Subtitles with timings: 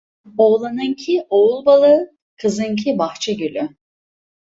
[0.37, 3.69] Oğlanınki oğul balı, kızınki bahçe gülü.